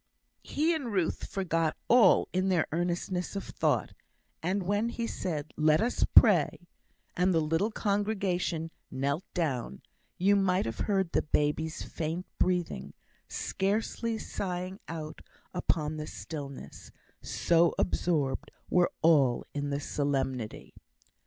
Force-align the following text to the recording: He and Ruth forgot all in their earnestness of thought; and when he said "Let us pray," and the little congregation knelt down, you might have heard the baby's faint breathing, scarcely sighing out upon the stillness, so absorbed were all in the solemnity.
He 0.41 0.73
and 0.73 0.91
Ruth 0.91 1.27
forgot 1.27 1.77
all 1.87 2.27
in 2.33 2.49
their 2.49 2.65
earnestness 2.71 3.35
of 3.35 3.43
thought; 3.43 3.93
and 4.41 4.63
when 4.63 4.89
he 4.89 5.05
said 5.05 5.51
"Let 5.57 5.79
us 5.79 6.03
pray," 6.15 6.67
and 7.15 7.35
the 7.35 7.39
little 7.39 7.69
congregation 7.69 8.71
knelt 8.89 9.23
down, 9.35 9.83
you 10.17 10.35
might 10.35 10.65
have 10.65 10.79
heard 10.79 11.11
the 11.11 11.21
baby's 11.21 11.83
faint 11.83 12.25
breathing, 12.39 12.95
scarcely 13.27 14.17
sighing 14.17 14.79
out 14.87 15.21
upon 15.53 15.97
the 15.97 16.07
stillness, 16.07 16.91
so 17.21 17.75
absorbed 17.77 18.49
were 18.71 18.91
all 19.03 19.45
in 19.53 19.69
the 19.69 19.79
solemnity. 19.79 20.73